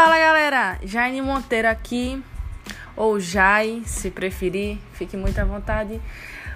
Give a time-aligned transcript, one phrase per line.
[0.00, 2.22] Fala galera, Jaine Monteiro aqui,
[2.94, 6.00] ou Jai, se preferir, fique muito à vontade.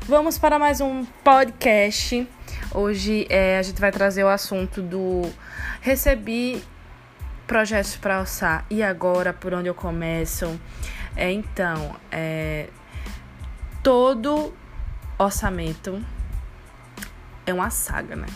[0.03, 2.25] Vamos para mais um podcast.
[2.73, 5.23] Hoje é, a gente vai trazer o assunto do
[5.81, 6.63] recebi
[7.45, 10.57] projetos para alçar e agora por onde eu começo.
[11.17, 12.69] É, então, é,
[13.83, 14.55] todo
[15.19, 16.01] orçamento
[17.45, 18.29] é uma saga, né?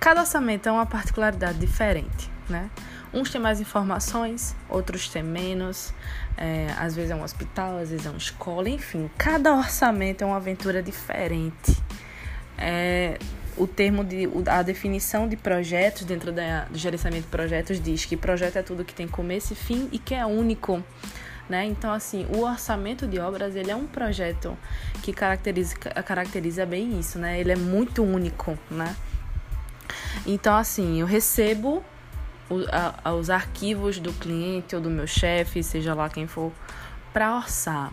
[0.00, 2.70] Cada orçamento é uma particularidade diferente, né?
[3.12, 5.92] Uns têm mais informações, outros têm menos.
[6.36, 9.10] É, às vezes é um hospital, às vezes é uma escola, enfim.
[9.18, 11.76] Cada orçamento é uma aventura diferente.
[12.56, 13.18] É,
[13.56, 18.16] o termo de a definição de projetos dentro da, do gerenciamento de projetos diz que
[18.16, 20.82] projeto é tudo que tem começo e fim e que é único.
[21.48, 21.64] Né?
[21.64, 24.56] Então, assim, o orçamento de obras ele é um projeto
[25.02, 27.40] que caracteriza, caracteriza bem isso, né?
[27.40, 28.94] Ele é muito único, né?
[30.24, 31.82] Então, assim, eu recebo
[32.50, 36.52] os arquivos do cliente ou do meu chefe, seja lá quem for,
[37.12, 37.92] para orçar.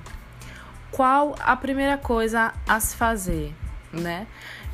[0.91, 3.53] Qual a primeira coisa a se fazer,
[3.91, 4.25] né?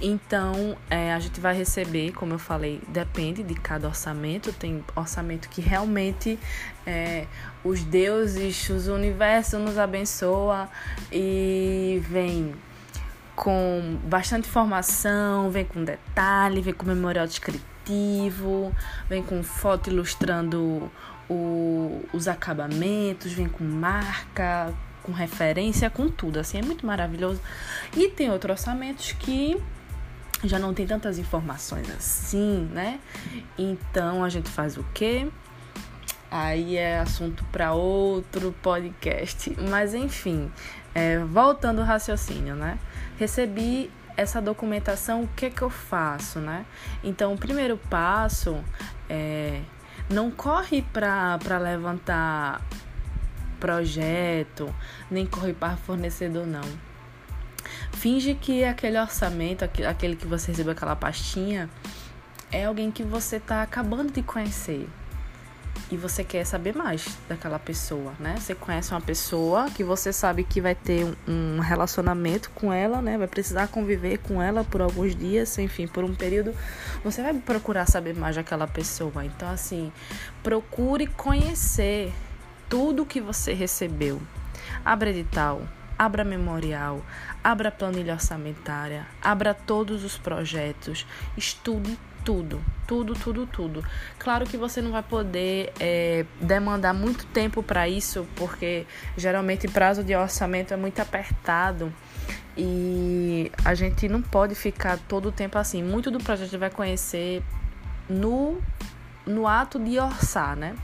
[0.01, 4.51] Então, é, a gente vai receber, como eu falei, depende de cada orçamento.
[4.51, 6.37] Tem orçamento que realmente
[6.85, 7.25] é,
[7.63, 10.69] os deuses, os universos nos abençoa
[11.11, 12.53] e vem
[13.35, 17.65] com bastante informação, vem com detalhe, vem com memorial descritivo,
[19.09, 20.91] vem com foto ilustrando
[21.29, 26.39] o, os acabamentos, vem com marca, com referência, com tudo.
[26.39, 27.41] Assim, é muito maravilhoso.
[27.95, 29.61] E tem outros orçamentos que
[30.43, 32.99] já não tem tantas informações assim, né?
[33.57, 35.29] Então a gente faz o quê?
[36.29, 39.55] Aí é assunto para outro podcast.
[39.69, 40.51] Mas enfim,
[40.93, 42.77] é, voltando ao raciocínio, né?
[43.17, 46.65] Recebi essa documentação, o que que eu faço, né?
[47.03, 48.63] Então, o primeiro passo
[49.09, 49.61] é
[50.09, 52.61] não corre para levantar
[53.59, 54.73] projeto,
[55.09, 56.61] nem corre para fornecedor, não.
[57.93, 61.69] Finge que aquele orçamento, aquele que você recebeu aquela pastinha,
[62.51, 64.89] é alguém que você está acabando de conhecer
[65.91, 68.35] e você quer saber mais daquela pessoa, né?
[68.39, 73.17] Você conhece uma pessoa que você sabe que vai ter um, relacionamento com ela, né?
[73.17, 76.53] Vai precisar conviver com ela por alguns dias, enfim, por um período.
[77.03, 79.23] Você vai procurar saber mais daquela pessoa.
[79.23, 79.91] Então, assim,
[80.41, 82.11] procure conhecer
[82.69, 84.21] tudo que você recebeu.
[84.83, 85.61] Abra edital,
[85.97, 87.05] abra memorial,
[87.43, 91.05] abra planilha orçamentária, abra todos os projetos,
[91.37, 93.83] estude tudo, tudo, tudo, tudo.
[94.17, 98.85] Claro que você não vai poder é, demandar muito tempo para isso, porque
[99.17, 101.93] geralmente prazo de orçamento é muito apertado
[102.57, 105.83] e a gente não pode ficar todo o tempo assim.
[105.83, 107.43] Muito do projeto a gente vai conhecer
[108.09, 108.59] no,
[109.25, 110.75] no ato de orçar, né?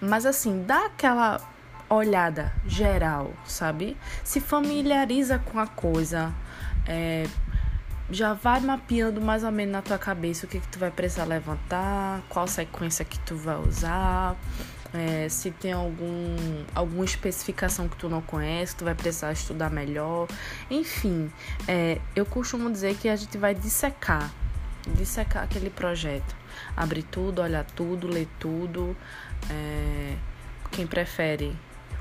[0.00, 1.40] Mas assim, dá aquela
[1.88, 3.96] olhada geral, sabe?
[4.22, 6.32] Se familiariza com a coisa.
[6.86, 7.26] É,
[8.10, 11.24] já vai mapeando mais ou menos na tua cabeça o que, que tu vai precisar
[11.24, 14.36] levantar, qual sequência que tu vai usar,
[14.94, 16.36] é, se tem algum,
[16.72, 20.28] alguma especificação que tu não conhece, tu vai precisar estudar melhor.
[20.70, 21.32] Enfim,
[21.66, 24.32] é, eu costumo dizer que a gente vai dissecar,
[24.94, 26.36] dissecar aquele projeto.
[26.76, 28.96] Abrir tudo, olhar tudo, ler tudo.
[29.50, 30.14] É,
[30.70, 31.56] quem prefere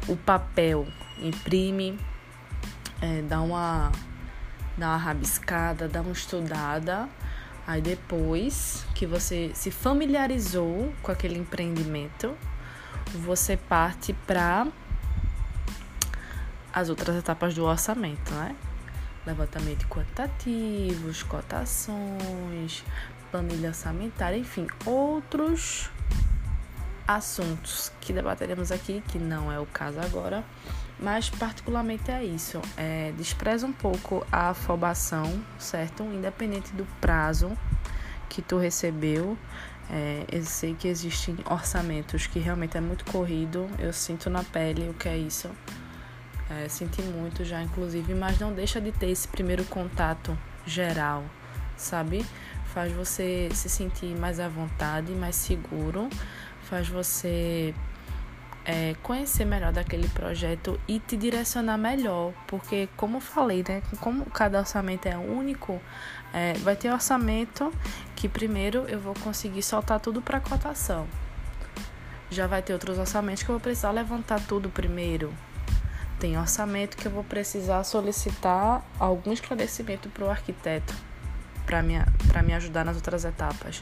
[0.08, 0.88] o papel,
[1.18, 2.00] imprime,
[3.02, 3.92] é, dá uma
[4.78, 7.08] dá uma rabiscada, dá uma estudada.
[7.66, 12.36] Aí depois que você se familiarizou com aquele empreendimento,
[13.14, 14.68] você parte para
[16.74, 18.56] as outras etapas do orçamento, né?
[19.26, 22.84] Levantamento quantitativos, cotações,
[23.32, 25.90] planilha orçamentária, enfim, outros
[27.08, 30.44] assuntos que debateremos aqui, que não é o caso agora,
[31.00, 32.62] mas particularmente é isso.
[32.78, 36.04] É, despreza um pouco a afobação, certo?
[36.04, 37.52] Independente do prazo
[38.30, 39.38] que tu recebeu.
[39.90, 43.70] É, eu sei que existem orçamentos que realmente é muito corrido.
[43.78, 45.50] Eu sinto na pele o que é isso.
[46.50, 51.24] É, senti muito já, inclusive, mas não deixa de ter esse primeiro contato geral,
[51.76, 52.26] sabe?
[52.74, 56.10] Faz você se sentir mais à vontade, mais seguro,
[56.64, 57.74] faz você
[58.66, 64.60] é, conhecer melhor daquele projeto e te direcionar melhor, porque como falei, né, como cada
[64.60, 65.82] orçamento é único,
[66.34, 67.72] é, vai ter orçamento
[68.16, 71.08] que primeiro eu vou conseguir soltar tudo para cotação.
[72.30, 75.34] Já vai ter outros orçamentos que eu vou precisar levantar tudo primeiro.
[76.20, 80.94] Tem orçamento que eu vou precisar solicitar algum esclarecimento para o arquiteto
[81.66, 81.96] para me,
[82.46, 83.82] me ajudar nas outras etapas.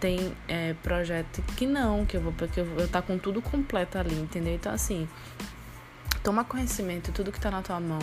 [0.00, 3.98] Tem é, projeto que não, que eu vou, porque eu estar tá com tudo completo
[3.98, 4.54] ali, entendeu?
[4.54, 5.08] Então, assim,
[6.24, 8.00] toma conhecimento de tudo que está na tua mão.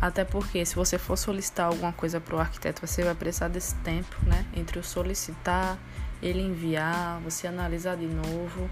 [0.00, 3.74] Até porque se você for solicitar alguma coisa para o arquiteto, você vai precisar desse
[3.76, 4.46] tempo, né?
[4.54, 5.76] Entre o solicitar,
[6.22, 8.70] ele enviar, você analisar de novo.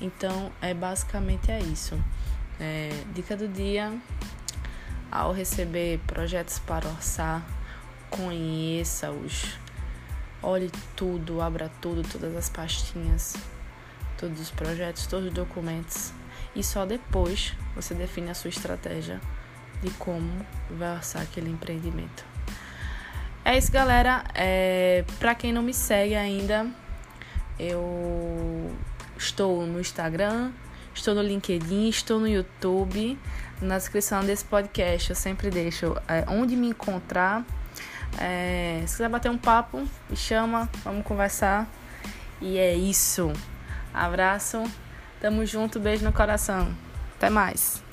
[0.00, 1.98] Então, é basicamente é isso.
[2.60, 3.92] É, dica do dia:
[5.10, 7.42] ao receber projetos para orçar,
[8.10, 9.58] conheça-os.
[10.48, 13.34] Olhe tudo, abra tudo, todas as pastinhas,
[14.16, 16.12] todos os projetos, todos os documentos.
[16.54, 19.20] E só depois você define a sua estratégia
[19.82, 22.24] de como vai orçar aquele empreendimento.
[23.44, 24.22] É isso, galera.
[24.36, 26.70] É, para quem não me segue ainda,
[27.58, 28.72] eu
[29.18, 30.52] estou no Instagram,
[30.94, 33.18] estou no LinkedIn, estou no YouTube.
[33.60, 37.44] Na descrição desse podcast eu sempre deixo é, onde me encontrar.
[38.18, 41.66] É, se quiser bater um papo, me chama, vamos conversar.
[42.40, 43.32] E é isso.
[43.92, 44.62] Abraço,
[45.20, 46.68] tamo junto, beijo no coração.
[47.16, 47.85] Até mais.